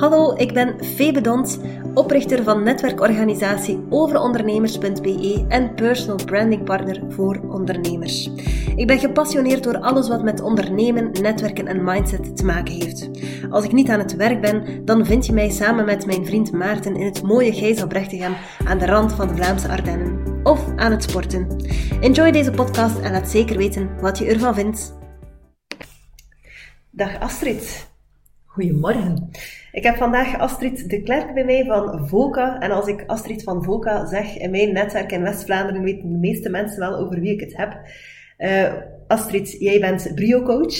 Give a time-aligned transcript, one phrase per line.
[0.00, 1.60] Hallo, ik ben Febe Dont,
[1.94, 8.30] oprichter van netwerkorganisatie overondernemers.be en personal branding partner voor ondernemers.
[8.76, 13.10] Ik ben gepassioneerd door alles wat met ondernemen, netwerken en mindset te maken heeft.
[13.50, 16.52] Als ik niet aan het werk ben, dan vind je mij samen met mijn vriend
[16.52, 18.36] Maarten in het mooie Gijzelbrechtegaan
[18.66, 20.40] aan de rand van de Vlaamse Ardennen.
[20.42, 21.46] Of aan het sporten.
[22.00, 24.98] Enjoy deze podcast en laat zeker weten wat je ervan vindt.
[26.90, 27.89] Dag Astrid.
[28.52, 29.28] Goedemorgen.
[29.72, 32.60] Ik heb vandaag Astrid de Klerk bij mij van VOCA.
[32.60, 36.50] En als ik Astrid van VOCA zeg in mijn netwerk in West-Vlaanderen, weten de meeste
[36.50, 37.80] mensen wel over wie ik het heb.
[38.38, 38.72] Uh,
[39.06, 40.76] Astrid, jij bent brio-coach.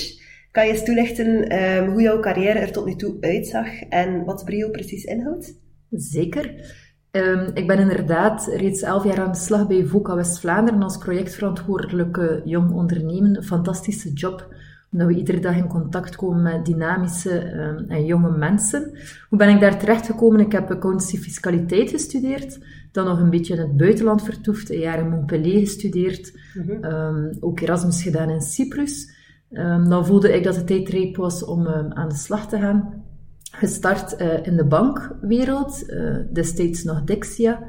[0.50, 4.44] Kan je eens toelichten um, hoe jouw carrière er tot nu toe uitzag en wat
[4.44, 5.58] brio precies inhoudt?
[5.90, 6.74] Zeker.
[7.10, 12.42] Um, ik ben inderdaad reeds elf jaar aan de slag bij VOCA West-Vlaanderen als projectverantwoordelijke
[12.44, 13.44] jong ondernemen.
[13.44, 14.54] Fantastische job
[14.92, 18.90] omdat we iedere dag in contact komen met dynamische uh, en jonge mensen.
[19.28, 20.40] Hoe ben ik daar terecht gekomen?
[20.40, 22.58] Ik heb accountancy fiscaliteit gestudeerd,
[22.92, 26.84] dan nog een beetje in het buitenland vertoefd, een jaar in Montpellier gestudeerd, mm -hmm.
[26.84, 29.18] um, ook Erasmus gedaan in Cyprus.
[29.50, 33.04] Um, dan voelde ik dat het tijd rijp was om aan de slag te gaan.
[33.52, 35.94] Gestart uh, in de bankwereld,
[36.32, 37.62] destijds nog Dexia.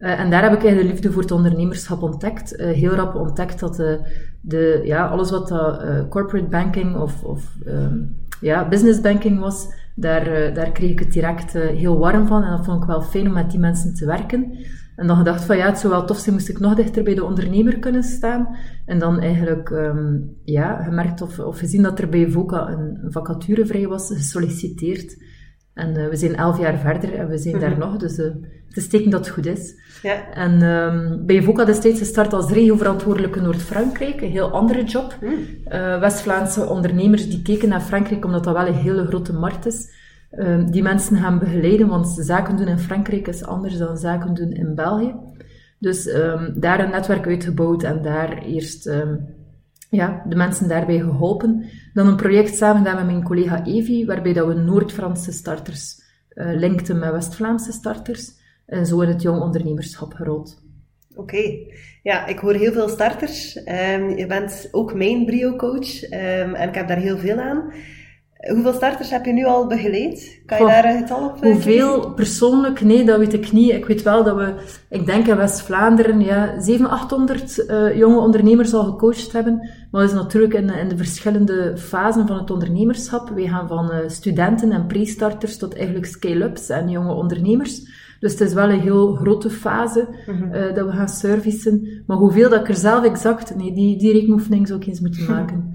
[0.00, 2.60] Uh, en daar heb ik eigenlijk de liefde voor het ondernemerschap ontdekt.
[2.60, 3.76] Uh, heel rap ontdekt dat
[4.40, 10.54] de, ja, alles wat uh, corporate banking of, of um, ja, business banking was, daar,
[10.54, 12.42] daar kreeg ik het direct heel warm van.
[12.42, 14.58] En dat vond ik wel fijn om met die mensen te werken.
[14.96, 17.14] En dan gedacht van ja, het zou wel tof zijn, moest ik nog dichter bij
[17.14, 18.56] de ondernemer kunnen staan.
[18.86, 23.66] En dan eigenlijk um, ja, gemerkt of, of gezien dat er bij VOCA een vacature
[23.66, 25.16] vrij was, gesolliciteerd.
[25.80, 27.70] En uh, we zijn elf jaar verder en we zijn mm -hmm.
[27.70, 28.26] daar nog, dus uh,
[28.68, 29.74] het is teken dat het goed is.
[30.02, 30.32] Ja.
[30.32, 35.16] En um, bij VOCA destijds gestart als regioverantwoordelijke Noord-Frankrijk, een heel andere job.
[35.20, 35.30] Mm.
[35.72, 39.98] Uh, West-Vlaamse ondernemers die keken naar Frankrijk omdat dat wel een hele grote markt is.
[40.70, 44.74] die mensen gaan begeleiden, want zaken doen in Frankrijk is anders dan zaken doen in
[44.74, 45.14] België.
[45.78, 49.26] Dus um, daar een netwerk uitgebouwd en daar eerst um,
[49.90, 51.64] ja, de mensen daarbij geholpen.
[51.94, 56.02] Dan een project samen met mijn collega Evi, waarbij dat we Noord-Franse starters
[56.34, 58.32] uh, linkten met West-Vlaamse starters.
[58.66, 60.62] En zo in het jong ondernemerschap gerold.
[61.14, 61.56] Oké,
[62.02, 63.56] ja, ik hoor heel veel starters.
[63.56, 67.72] Um, je bent ook mijn brio-coach um, en ik heb daar heel veel aan.
[68.48, 70.40] Hoeveel starters heb je nu al begeleid?
[70.46, 72.80] Kan je Goh, daar een getal op eh, Hoeveel persoonlijk?
[72.80, 73.70] Nee, dat weet ik niet.
[73.70, 74.54] Ik weet wel dat we,
[74.88, 79.56] ik denk in West-Vlaanderen, ja, 700, 800 uh, jonge ondernemers al gecoacht hebben.
[79.90, 83.28] Maar dat is natuurlijk in, in de verschillende fasen van het ondernemerschap.
[83.28, 87.82] We gaan van uh, studenten en pre-starters tot eigenlijk scale-ups en jonge ondernemers.
[88.20, 90.54] Dus het is wel een heel grote fase mm -hmm.
[90.54, 92.02] uh, dat we gaan servicen.
[92.06, 93.56] Maar hoeveel dat ik er zelf exact...
[93.56, 95.72] Nee, die, die rekenoefening zou ik eens moeten maken.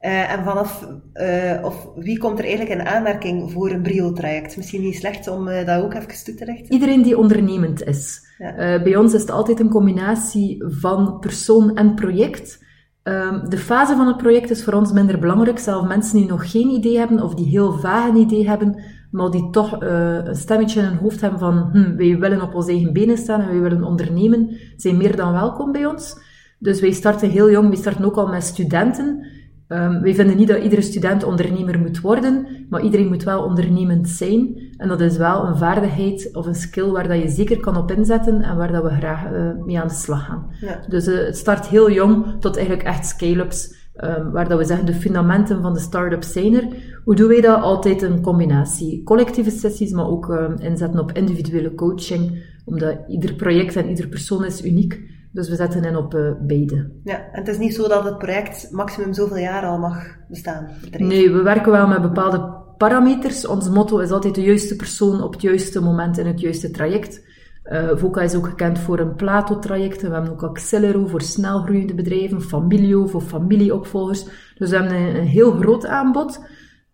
[0.00, 4.56] Uh, en vanaf, uh, of wie komt er eigenlijk in aanmerking voor een brio-traject?
[4.56, 6.72] Misschien niet slecht om uh, dat ook even toe te lichten.
[6.72, 8.24] Iedereen die ondernemend is.
[8.38, 8.82] Ja.
[8.82, 12.64] bij ons is het altijd een combinatie van persoon en project.
[13.02, 15.58] Um, de fase van het project is voor ons minder belangrijk.
[15.58, 19.30] Zelfs mensen die nog geen idee hebben of die heel vaag een idee hebben, maar
[19.30, 22.92] die toch een stemmetje in hun hoofd hebben van hm, wij willen op onze eigen
[22.92, 26.18] benen staan en wij willen ondernemen, zijn meer dan welkom bij ons.
[26.58, 29.26] Dus wij starten heel jong, wij starten ook al met studenten.
[29.68, 34.08] Um, wij vinden niet dat iedere student ondernemer moet worden, maar iedereen moet wel ondernemend
[34.08, 34.58] zijn.
[34.76, 37.90] En dat is wel een vaardigheid of een skill waar dat je zeker kan op
[37.90, 40.46] inzetten en waar dat we graag uh, mee aan de slag gaan.
[40.60, 40.80] Ja.
[40.88, 44.86] Dus uh, het start heel jong tot eigenlijk echt scale-ups, um, waar dat we zeggen
[44.86, 46.66] de fundamenten van de start-up zijn er.
[47.04, 47.62] Hoe doen wij dat?
[47.62, 49.02] Altijd een combinatie.
[49.02, 54.44] Collectieve sessies, maar ook uh, inzetten op individuele coaching, omdat ieder project en ieder persoon
[54.44, 55.14] is uniek.
[55.36, 56.90] Dus we zetten in op uh, beide.
[57.04, 60.68] Ja, en het is niet zo dat het project maximum zoveel jaar al mag bestaan?
[60.98, 63.46] Nee, we werken wel met bepaalde parameters.
[63.46, 67.24] Ons motto is altijd de juiste persoon op het juiste moment in het juiste traject.
[67.64, 70.02] Uh, VOCA is ook gekend voor een Plato-traject.
[70.02, 74.24] We hebben ook Accelero voor snelgroeiende bedrijven, Familio voor familieopvolgers.
[74.58, 76.40] Dus we hebben een, een heel groot aanbod.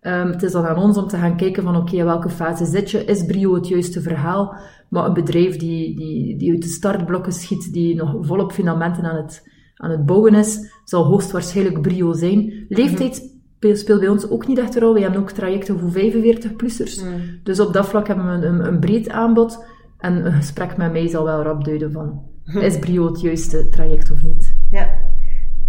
[0.01, 2.29] Um, het is dan aan ons om te gaan kijken van oké, okay, in welke
[2.29, 3.05] fase zit je?
[3.05, 4.57] Is Brio het juiste verhaal?
[4.93, 9.17] Maar een bedrijf die, die, die uit de startblokken schiet, die nog volop fundamenten aan
[9.17, 12.67] het, aan het bouwen is, zal hoogstwaarschijnlijk Brio zijn.
[12.69, 14.95] Leeftijd speelt bij ons ook niet echt een rol.
[14.95, 17.05] We hebben ook trajecten voor 45-plussers.
[17.05, 17.21] Mm.
[17.43, 19.65] Dus op dat vlak hebben we een, een, een, breed aanbod.
[19.99, 22.23] En een gesprek met mij zal wel rap duiden van,
[22.63, 24.55] is Brio het juiste traject of niet?
[24.71, 24.89] Ja.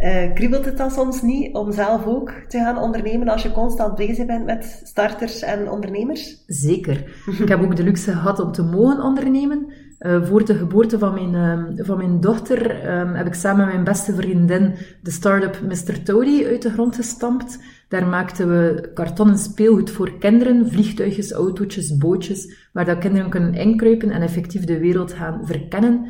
[0.04, 3.96] Uh, kriebelt het dan soms niet om zelf ook te gaan ondernemen als je constant
[3.96, 6.44] bezig bent met starters en ondernemers?
[6.48, 7.04] Zeker.
[7.40, 9.72] Ik heb ook de luxe gehad om te mogen ondernemen.
[10.00, 11.34] Uh, voor de geboorte van mijn,
[11.78, 16.04] uh, van mijn dochter um, heb ik samen met mijn beste vriendin de start-up Mr.
[16.04, 17.60] Toady uit de grond gestampt.
[17.88, 24.12] Daar maakten we kartonnen speelgoed voor kinderen, vliegtuigjes, autootjes, bootjes, waar dat kinderen kunnen inkruipen
[24.12, 26.08] en effectief de wereld gaan verkennen.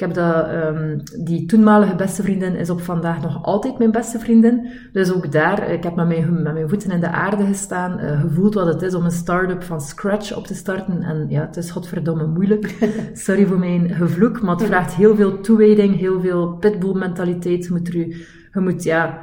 [0.00, 4.18] Ik heb dat, um, die toenmalige beste vriendin is op vandaag nog altijd mijn beste
[4.18, 4.68] vriendin.
[4.92, 8.20] Dus ook daar, ik heb met mijn, met mijn voeten in de aarde gestaan, uh,
[8.20, 11.02] gevoeld wat het is om een start-up van scratch op te starten.
[11.02, 12.74] En ja, het is godverdomme moeilijk.
[13.12, 17.64] Sorry voor mijn gevloek, maar het vraagt heel veel toewijding, heel veel pitbull mentaliteit.
[17.64, 19.22] Je moet, er, je moet ja,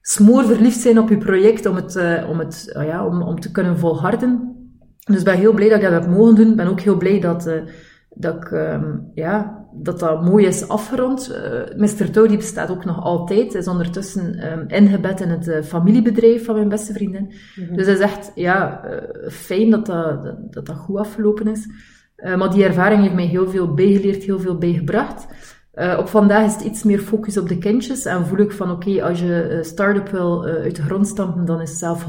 [0.00, 3.40] smoor verliefd zijn op je project om het, uh, om, het uh, ja, om, om
[3.40, 4.56] te kunnen volharden.
[5.04, 6.50] Dus ik ben heel blij dat ik dat heb mogen doen.
[6.50, 7.54] Ik ben ook heel blij dat, uh,
[8.14, 11.30] dat ik, um, ja, dat dat mooi is afgerond.
[11.30, 12.10] Uh, Mr.
[12.10, 13.54] Toady bestaat ook nog altijd.
[13.54, 17.32] is ondertussen um, ingebed in het uh, familiebedrijf van mijn beste vriendin.
[17.56, 17.76] Mm -hmm.
[17.76, 21.66] Dus is echt ja, uh, fijn dat dat, dat dat goed afgelopen is.
[22.36, 25.26] maar die ervaring heeft mij heel veel bijgeleerd, heel veel bijgebracht.
[25.98, 28.88] op vandaag is het iets meer focus op de kindjes en voel ik van oké,
[28.88, 32.06] okay, als je start-up wil uit de grond stampen, dan is zelf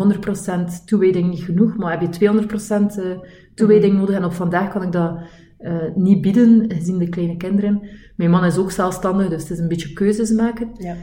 [0.82, 4.06] 100% toewijding niet genoeg, maar heb je 200% toewijding mm -hmm.
[4.06, 5.18] nodig en op vandaag kan ik dat
[5.64, 7.82] uh, niet bieden, gezien de kleine kinderen.
[8.16, 10.70] Mijn man is ook zelfstandig, dus het is een beetje keuzes maken.
[10.78, 10.96] Ja.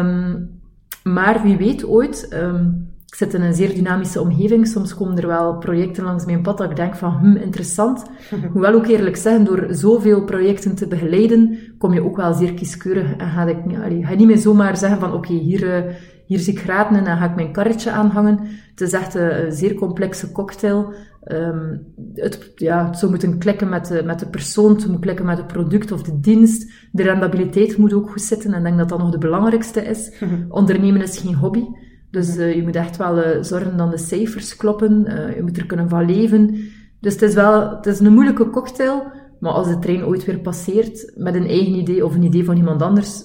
[0.00, 0.60] Um,
[1.02, 5.26] maar wie weet ooit, um, ik zit in een zeer dynamische omgeving, soms komen er
[5.26, 8.02] wel projecten langs mijn pad dat ik denk van, hm, interessant.
[8.52, 13.16] Hoewel ook eerlijk zeggen, door zoveel projecten te begeleiden, kom je ook wel zeer kieskeurig
[13.16, 15.92] en ga ik allee, ga niet meer zomaar zeggen van, oké, okay, hier, uh,
[16.26, 18.38] hier zie ik graten en dan ga ik mijn karretje aanhangen.
[18.70, 20.94] Het is echt een, een zeer complexe cocktail.
[21.32, 25.26] Um, het, ja, het zou moeten klikken met de, met de persoon, het moet klikken
[25.26, 26.72] met het product of de dienst.
[26.92, 30.22] De rendabiliteit moet ook goed zitten en ik denk dat dat nog de belangrijkste is.
[30.48, 31.64] Ondernemen is geen hobby.
[32.10, 35.04] Dus uh, je moet echt wel uh, zorgen dat de cijfers kloppen.
[35.06, 36.70] Uh, je moet er kunnen van leven.
[37.00, 39.12] Dus het is wel het is een moeilijke cocktail.
[39.40, 42.56] Maar als de trein ooit weer passeert met een eigen idee of een idee van
[42.56, 43.22] iemand anders,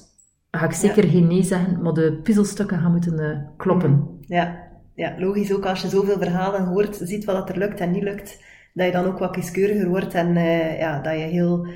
[0.51, 1.11] ga ik zeker ja.
[1.11, 4.07] geen nee zeggen, maar de puzzelstukken gaan moeten kloppen.
[4.19, 4.62] Ja,
[4.95, 8.43] ja, logisch ook als je zoveel verhalen hoort, ziet wat er lukt en niet lukt,
[8.73, 11.67] dat je dan ook wat kieskeuriger wordt en uh, ja, dat je heel,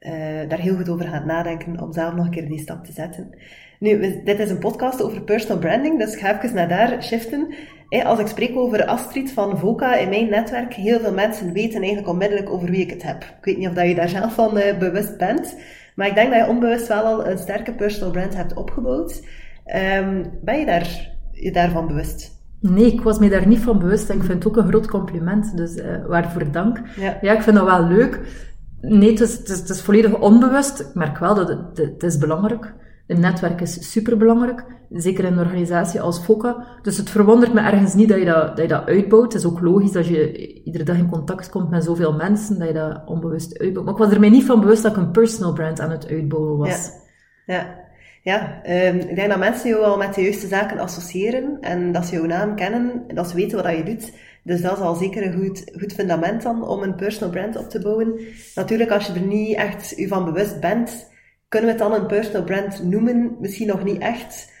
[0.00, 2.92] uh, daar heel goed over gaat nadenken om zelf nog een keer die stap te
[2.92, 3.38] zetten.
[3.78, 7.54] Nu, dit is een podcast over personal branding, dus ik ga even naar daar shiften.
[8.04, 12.08] Als ik spreek over Astrid van Voca in mijn netwerk, heel veel mensen weten eigenlijk
[12.08, 13.22] onmiddellijk over wie ik het heb.
[13.22, 15.56] Ik weet niet of dat je daar zelf van bewust bent,
[15.94, 19.22] maar ik denk dat je onbewust wel al een sterke personal brand hebt opgebouwd.
[19.98, 22.33] Um, ben je daar, je daarvan bewust?
[22.70, 24.86] Nee, ik was me daar niet van bewust en ik vind het ook een groot
[24.86, 26.80] compliment, dus uh, waarvoor dank.
[26.96, 27.18] Ja.
[27.20, 28.20] ja, ik vind dat wel leuk.
[28.80, 30.80] Nee, het is, het, is, het is volledig onbewust.
[30.80, 32.74] Ik merk wel dat het, het is belangrijk.
[33.06, 36.66] Een netwerk is superbelangrijk, zeker in een organisatie als FOCA.
[36.82, 39.32] Dus het verwondert me ergens niet dat je dat, dat je dat uitbouwt.
[39.32, 42.68] Het is ook logisch dat je iedere dag in contact komt met zoveel mensen, dat
[42.68, 43.86] je dat onbewust uitbouwt.
[43.86, 46.08] Maar ik was er mij niet van bewust dat ik een personal brand aan het
[46.08, 46.90] uitbouwen was.
[47.46, 47.83] Ja, ja.
[48.24, 52.06] Ja, um, ik denk dat mensen jou al met de juiste zaken associëren en dat
[52.06, 54.12] ze jouw naam kennen, dat ze weten wat je doet.
[54.42, 57.70] Dus dat is al zeker een goed, goed fundament dan om een personal brand op
[57.70, 58.20] te bouwen.
[58.54, 61.10] Natuurlijk, als je er niet echt je van bewust bent,
[61.48, 63.36] kunnen we het dan een personal brand noemen?
[63.40, 64.52] Misschien nog niet echt.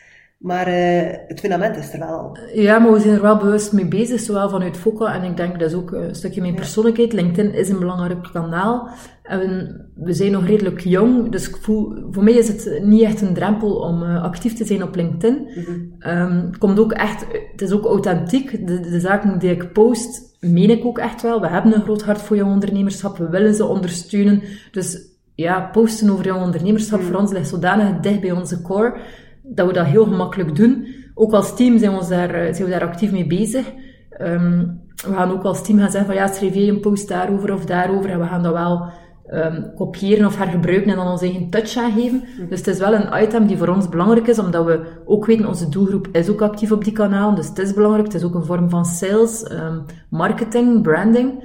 [0.44, 2.38] Maar uh, het fundament is er wel.
[2.54, 5.58] Ja, maar we zijn er wel bewust mee bezig, zowel vanuit Foca en ik denk
[5.58, 7.12] dat is ook een stukje mijn persoonlijkheid.
[7.12, 8.88] LinkedIn is een belangrijk kanaal.
[9.22, 13.20] En we zijn nog redelijk jong, dus ik voel, voor mij is het niet echt
[13.20, 15.34] een drempel om uh, actief te zijn op LinkedIn.
[15.34, 16.10] Mm -hmm.
[16.10, 18.66] um, het komt ook echt, het is ook authentiek.
[18.66, 21.40] De, de zaken die ik post, meen ik ook echt wel.
[21.40, 24.42] We hebben een groot hart voor jong ondernemerschap, we willen ze ondersteunen.
[24.70, 27.14] Dus ja, posten over jong ondernemerschap mm -hmm.
[27.14, 28.96] voor ons ligt zodanig dicht bij onze core
[29.46, 30.86] dat we dat heel gemakkelijk doen.
[31.14, 33.72] Ook als team zijn we daar, eh, zijn we daar actief mee bezig.
[34.20, 37.52] Um, we gaan ook als team gaan zeggen van ja, schrijf je een post daarover
[37.52, 38.92] of daarover en we gaan dat wel
[39.32, 42.24] um, kopiëren of hergebruiken en dan onze eigen touch aangeven.
[42.38, 42.48] Mm.
[42.48, 45.46] Dus het is wel een item die voor ons belangrijk is, omdat we ook weten,
[45.46, 48.06] onze doelgroep is ook actief op die kanaal, dus het is belangrijk.
[48.06, 51.44] Het is ook een vorm van sales, um, marketing, branding.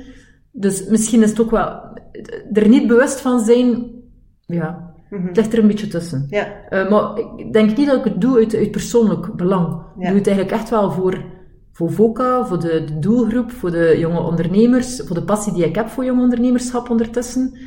[0.52, 1.98] Dus misschien is het ook wel
[2.54, 3.92] er niet bewust van zijn,
[4.46, 5.28] ja, Mm -hmm.
[5.28, 6.26] Het ligt er een beetje tussen.
[6.30, 6.48] Ja.
[6.70, 9.68] Uh, maar ik denk niet dat ik het doe uit, uit persoonlijk belang.
[9.68, 9.82] Ja.
[10.02, 11.26] Ik doe het eigenlijk echt wel voor,
[11.72, 15.76] voor VOCA, voor de, de, doelgroep, voor de jonge ondernemers, voor de passie die ik
[15.76, 17.58] heb voor jong ondernemerschap ondertussen.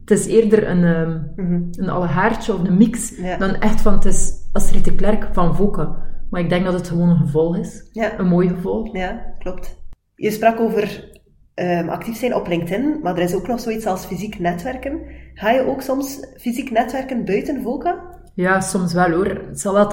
[0.00, 1.68] Het is eerder een, um, mm -hmm.
[1.70, 3.36] een of een mix ja.
[3.36, 5.96] dan echt van het is Astrid de Klerk van VOCA.
[6.30, 7.88] Maar ik denk dat het gewoon een gevolg is.
[7.92, 8.18] Ja.
[8.18, 8.92] Een mooi gevolg.
[8.92, 9.76] Ja, klopt.
[10.14, 11.17] Je sprak over
[11.60, 15.00] um, actief zijn op LinkedIn, maar er is ook nog zoiets als fysiek netwerken.
[15.34, 18.16] Ga je ook soms fysiek netwerken buiten VOCA?
[18.34, 19.26] Ja, soms wel hoor.
[19.26, 19.90] Het zal wel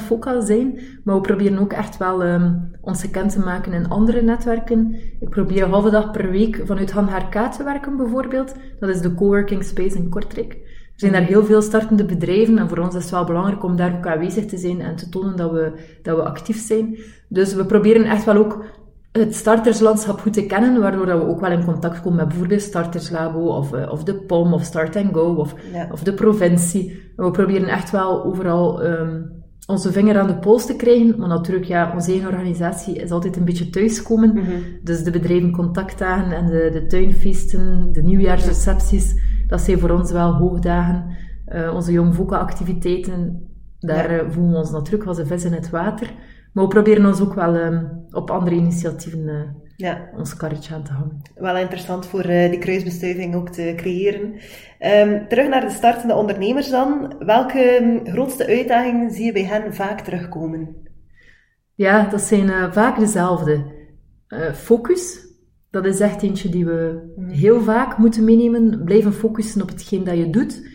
[0.00, 3.88] 80% foca zijn, maar we proberen ook echt wel um, ons gekend te maken in
[3.88, 4.96] andere netwerken.
[5.20, 7.08] Ik probeer een halve dag per week vanuit Han
[7.50, 8.54] te werken bijvoorbeeld.
[8.80, 10.52] Dat is de coworking space in Kortrijk.
[10.52, 13.76] Er zijn daar heel veel startende bedrijven en voor ons is het wel belangrijk om
[13.76, 16.98] daar ook aanwezig te zijn en te tonen dat we, dat we actief zijn.
[17.28, 18.64] Dus we proberen echt wel ook
[19.18, 22.62] het starterslandschap goed te kennen, waardoor dat we ook wel in contact komen met bijvoorbeeld
[22.62, 25.54] Starterslabo of, eh, of de POM of Start and Go of,
[25.92, 27.12] of de provincie.
[27.16, 31.28] En we proberen echt wel overal um, onze vinger aan de pols te krijgen, maar
[31.28, 34.34] natuurlijk, ja, onze eigen organisatie is altijd een beetje thuiskomen.
[34.34, 34.44] Mm
[34.82, 39.14] Dus de bedrijven contactdagen en de, de tuinfeesten, de nieuwjaarsrecepties,
[39.46, 41.04] dat zijn voor ons wel hoogdagen.
[41.48, 44.22] Uh, onze Jong Voca activiteiten, daar ja.
[44.22, 46.12] uh, voelen we ons natuurlijk als een vis in het water.
[46.52, 49.40] Maar we proberen ons ook wel um, op andere initiatieven uh,
[49.76, 50.08] ja.
[50.16, 51.22] ons karretje aan te hangen.
[51.34, 54.34] Wel interessant voor uh, die kruisbestuiving ook te creëren.
[54.80, 57.14] Um, terug naar de startende ondernemers dan.
[57.18, 60.76] Welke um, grootste uitdagingen zie je bij hen vaak terugkomen?
[61.74, 63.82] Ja, dat zijn uh, vaak dezelfde.
[64.54, 65.18] focus,
[65.70, 67.28] dat is echt eentje die we mm.
[67.28, 68.84] heel vaak moeten meenemen.
[68.84, 70.72] Blijven focussen op hetgeen dat je doet.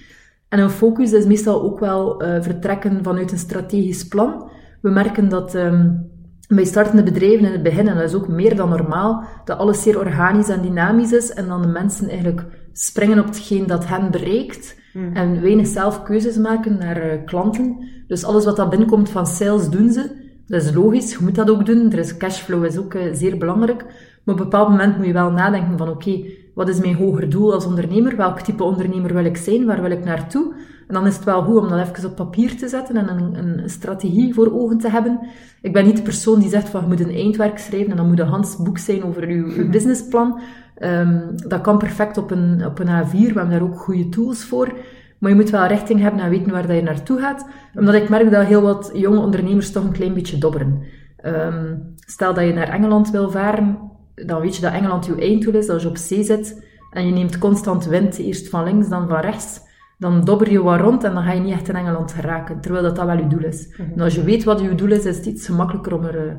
[0.49, 4.49] En een focus is meestal ook wel vertrekken vanuit een strategisch plan
[4.81, 6.08] we merken dat um,
[6.55, 9.81] bij startende bedrijven in het begin, en dat is ook meer dan normaal, dat alles
[9.81, 14.11] zeer organisch en dynamisch is en dan de mensen eigenlijk springen op hetgeen dat hen
[14.11, 15.15] bereikt mm.
[15.15, 17.77] en weinig zelf keuzes maken naar uh, klanten.
[18.07, 20.27] Dus alles wat dat binnenkomt van sales doen ze.
[20.47, 21.91] Dat is logisch, je moet dat ook doen.
[21.91, 23.83] Er is cashflow is ook uh, zeer belangrijk.
[24.23, 26.95] Maar op een bepaald moment moet je wel nadenken van oké, okay, wat is mijn
[26.95, 28.15] hoger doel als ondernemer?
[28.15, 29.65] Welk type ondernemer wil ik zijn?
[29.65, 30.53] Waar wil ik naartoe?
[30.87, 33.35] En dan is het wel goed om dat even op papier te zetten en een,
[33.35, 35.19] een strategie voor ogen te hebben.
[35.61, 38.07] Ik ben niet de persoon die zegt van je moet een eindwerk schrijven en dan
[38.07, 40.39] moet een handboek zijn over uw, uw businessplan.
[40.79, 44.43] Um, dat kan perfect op een, op een A4, we hebben daar ook goede tools
[44.43, 44.73] voor.
[45.17, 47.45] Maar je moet wel richting hebben en weten waar dat je naartoe gaat.
[47.75, 50.83] Omdat ik merk dat heel wat jonge ondernemers toch een klein beetje dobberen.
[51.25, 53.77] Um, stel dat je naar Engeland wil varen,
[54.25, 55.69] dan weet je dat Engeland je einddoel is.
[55.69, 59.19] Als je op zee zit en je neemt constant wind, eerst van links, dan van
[59.19, 59.59] rechts,
[59.97, 62.83] dan dobber je wat rond en dan ga je niet echt in Engeland geraken, terwijl
[62.83, 63.67] dat, dat wel je doel is.
[63.77, 63.91] Mhm.
[63.91, 66.35] En als je weet wat je doel is, is het iets gemakkelijker om, er, eh,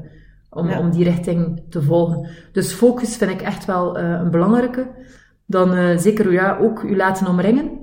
[0.50, 2.28] om, om die richting te volgen.
[2.52, 4.90] Dus focus vind ik echt wel uh, een belangrijke.
[5.46, 7.78] Dan uh, zeker ja, ook je laten omringen.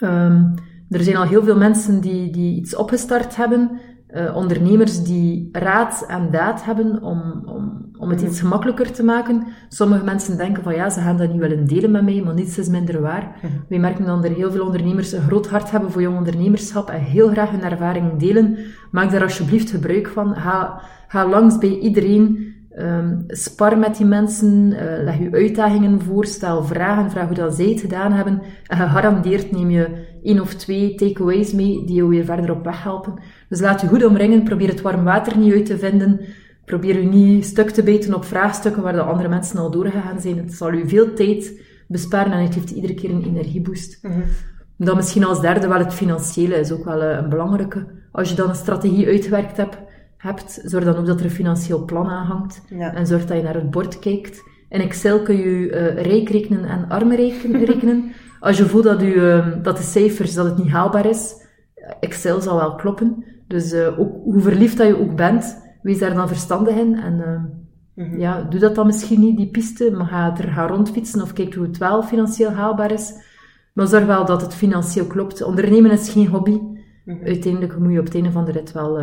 [0.00, 0.54] Um,
[0.90, 3.80] er zijn al heel veel mensen die, die iets opgestart hebben,
[4.14, 9.46] uh, ondernemers die raad en daad hebben om, om, om het iets gemakkelijker te maken.
[9.68, 12.58] Sommige mensen denken van ja, ze gaan dat niet willen delen met mij, maar niets
[12.58, 13.36] is minder waar.
[13.68, 16.90] We merken dan dat er heel veel ondernemers een groot hart hebben voor jong ondernemerschap
[16.90, 18.58] en heel graag hun ervaring delen.
[18.90, 20.36] Maak daar alsjeblieft gebruik van.
[20.36, 22.56] Ga, ga langs bij iedereen.
[22.78, 27.54] Um, spar met die mensen, uh, leg je uitdagingen voor, stel vragen, vraag hoe dat
[27.54, 28.42] zij het gedaan hebben.
[28.66, 32.82] En gegarandeerd neem je één of twee takeaways mee die je weer verder op weg
[32.82, 33.14] helpen.
[33.48, 36.20] Dus laat je goed omringen, probeer het warm water niet uit te vinden.
[36.64, 40.38] Probeer je niet stuk te bijten op vraagstukken waar de andere mensen al doorgegaan zijn.
[40.38, 43.98] Het zal u veel tijd besparen en het geeft iedere keer een energieboost.
[44.02, 44.22] Mm
[44.76, 47.86] Dan misschien als derde wel het financiële is ook wel eh, een belangrijke.
[48.12, 49.78] Als je dan een strategie uitgewerkt hebt,
[50.16, 52.62] hebt zorg dan ook dat er een financieel plan aan hangt.
[52.68, 54.42] En zorg dat je naar het bord kijkt.
[54.68, 57.12] In Excel kun je uh, rijk rekenen en arm
[57.72, 58.12] rekenen.
[58.40, 61.34] Als je voelt dat, u, uh, dat de cijfers dat het niet haalbaar is,
[62.00, 63.24] Excel zal wel kloppen.
[63.48, 66.94] Dus uh, ook, hoe verliefd dat je ook bent, wees daar dan verstandig in.
[66.94, 67.14] En
[67.94, 68.18] mm-hmm.
[68.18, 71.54] ja, doe dat dan misschien niet, die piste, maar ga er gaan rondfietsen of kijk
[71.54, 73.12] hoe het wel financieel haalbaar is.
[73.74, 75.42] Maar zorg wel dat het financieel klopt.
[75.42, 76.58] Ondernemen is geen hobby.
[77.04, 77.26] Mm-hmm.
[77.26, 78.98] Uiteindelijk moet je op het einde van de rit wel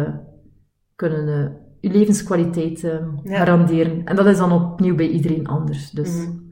[0.95, 1.47] kunnen uh,
[1.79, 2.91] je levenskwaliteit uh,
[3.23, 4.05] garanderen.
[4.05, 5.91] En dat is dan opnieuw bij iedereen anders.
[5.91, 6.25] Dus.
[6.25, 6.44] Mhm.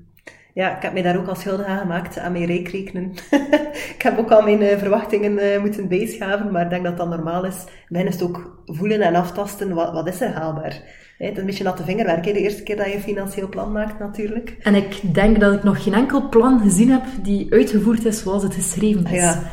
[0.53, 3.13] Ja, ik heb mij daar ook al schuldig aan gemaakt, aan mijn reekrekenen.
[3.95, 7.09] ik heb ook al mijn uh, verwachtingen uh, moeten bijschaven, maar ik denk dat dat
[7.09, 7.63] normaal is.
[7.87, 10.81] Ben is het ook voelen en aftasten, wat, wat is er haalbaar?
[11.17, 13.99] Het is een beetje natte vingerwerk, de eerste keer dat je een financieel plan maakt
[13.99, 14.55] natuurlijk.
[14.61, 18.43] En ik denk dat ik nog geen enkel plan gezien heb die uitgevoerd is zoals
[18.43, 19.21] het geschreven is.
[19.21, 19.43] Ja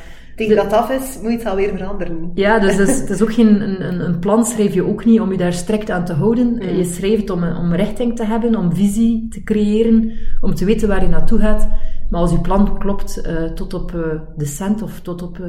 [0.41, 2.31] tegen dat af is, moet je het alweer veranderen.
[2.35, 5.21] Ja, dus het is, het is ook geen, een, een, plan schrijf je ook niet
[5.21, 6.47] om je daar strikt aan te houden.
[6.47, 6.63] Mm.
[6.63, 10.89] Je schrijft het om, om richting te hebben, om visie te creëren, om te weten
[10.89, 11.69] waar je naartoe gaat.
[12.11, 14.03] Maar als je plan klopt uh, tot op uh,
[14.37, 15.39] de cent of tot op...
[15.39, 15.47] Uh,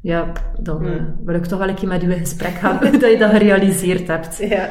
[0.00, 0.32] ja,
[0.62, 0.86] dan
[1.24, 4.08] wil ik toch wel een keer met u in gesprek gaan, dat je dat gerealiseerd
[4.08, 4.36] hebt.
[4.36, 4.70] Ja.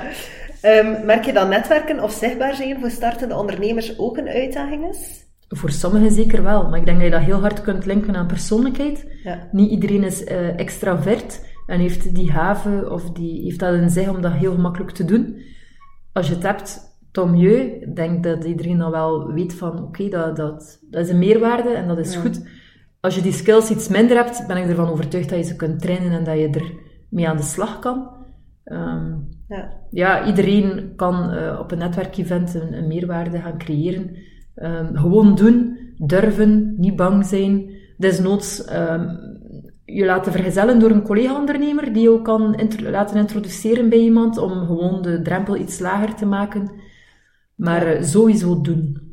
[0.61, 5.29] Um, merk je dat netwerken of zichtbaar zijn voor startende ondernemers ook een uitdaging is?
[5.53, 8.27] Voor sommigen zeker wel, maar ik denk dat je dat heel hard kunt linken aan
[8.27, 9.07] persoonlijkheid.
[9.23, 9.47] Ja.
[9.51, 14.09] Niet iedereen is uh, extravert en heeft die haven of die, heeft dat in zich
[14.09, 15.41] om dat heel gemakkelijk te doen.
[16.13, 17.81] Als je het hebt, mieux.
[17.81, 21.69] Ik denk dat iedereen dan wel weet van, oké, dat, dat, dat is een meerwaarde
[21.69, 22.45] en dat is goed.
[22.99, 25.81] als je die skills iets minder hebt, ben ik ervan overtuigd dat je ze kunt
[25.81, 26.73] trainen en dat je er
[27.09, 28.09] mee aan de slag kan.
[28.63, 29.13] Ehm,
[29.47, 29.73] ja.
[29.91, 30.25] ja.
[30.25, 34.15] iedereen kan uh, op een netwerkevent een, een, meerwaarde gaan creëren.
[34.63, 37.69] Um, gewoon doen, durven, niet bang zijn.
[37.97, 39.19] Desnoods um,
[39.85, 45.01] je laten vergezellen door een collega-ondernemer die jou kan laten introduceren bij iemand om gewoon
[45.01, 46.71] de drempel iets lager te maken.
[47.55, 49.09] Maar uh, sowieso doen.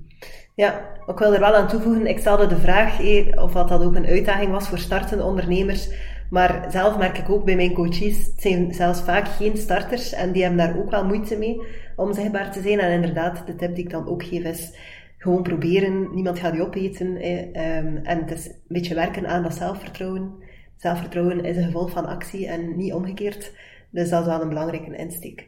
[0.55, 3.83] Ja, ik wil er wel aan toevoegen, ik stelde de vraag eh, of dat, dat
[3.83, 5.90] ook een uitdaging was voor startende ondernemers.
[6.31, 10.33] Maar zelf merk ik ook bij mijn coaches, het zijn zelfs vaak geen starters en
[10.33, 11.61] die hebben daar ook wel moeite mee
[11.97, 12.78] om zichtbaar te zijn.
[12.78, 14.73] En inderdaad, de tip die ik dan ook geef is
[15.19, 17.17] gewoon proberen, niemand gaat je opeten.
[17.17, 20.33] Eh, en het is een beetje werken aan dat zelfvertrouwen.
[20.77, 23.53] Zelfvertrouwen is een gevolg van actie en niet omgekeerd.
[23.91, 25.47] Dus dat is wel een belangrijke insteek.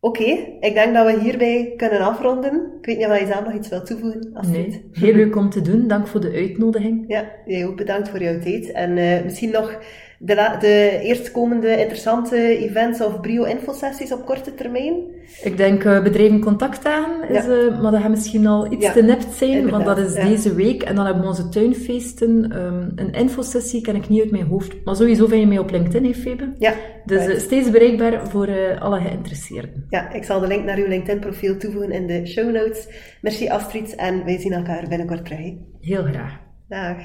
[0.00, 0.24] Oké,
[0.60, 2.72] ik denk dat we hierbij kunnen afronden.
[2.78, 4.30] Ik weet niet of je zelf nog iets wilt toevoegen.
[4.34, 5.88] Als nee, heel leuk om te doen.
[5.88, 7.04] Dank voor de uitnodiging.
[7.08, 8.72] Ja, jij ook bedankt voor jouw tijd.
[8.72, 9.78] En uh, misschien nog
[10.22, 14.94] de, de eerstkomende interessante events of brio-infosessies op korte termijn?
[15.42, 17.50] Ik denk uh, bedrijven contact aan, is, ja.
[17.50, 20.82] uh, maar dat gaat misschien al iets te nipt zijn, want dat is deze week.
[20.82, 22.56] En dan hebben we onze tuinfeesten.
[22.62, 25.70] Um, een infosessie ken ik niet uit mijn hoofd, maar sowieso vind je mij op
[25.70, 26.52] LinkedIn, hè, Febe?
[26.58, 26.74] Ja.
[27.04, 29.86] Dus uh, steeds bereikbaar voor alle geïnteresseerden.
[29.88, 32.88] Ja, ik zal de link naar uw LinkedIn-profiel toevoegen in de show notes.
[33.20, 35.54] Merci Astrid en wij zien elkaar binnenkort terug.
[35.80, 36.40] Heel graag.
[36.68, 36.96] Dag.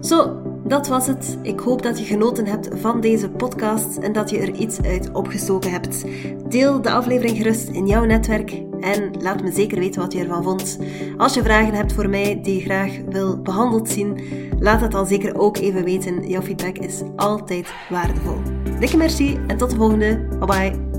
[0.00, 1.38] Zo, dat was het.
[1.42, 5.12] Ik hoop dat je genoten hebt van deze podcast en dat je er iets uit
[5.12, 6.04] opgestoken hebt.
[6.48, 10.42] Deel de aflevering gerust in jouw netwerk en laat me zeker weten wat je ervan
[10.42, 10.78] vond.
[11.16, 14.20] Als je vragen hebt voor mij die je graag wil behandeld zien,
[14.58, 16.28] laat het dan zeker ook even weten.
[16.28, 18.36] Jouw feedback is altijd waardevol.
[18.78, 20.26] Dikke merci en tot de volgende.
[20.38, 20.89] Bye bye.